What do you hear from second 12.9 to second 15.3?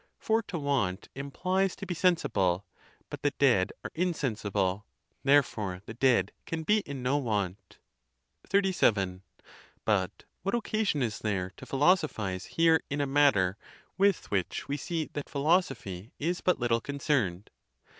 a matter with which we see that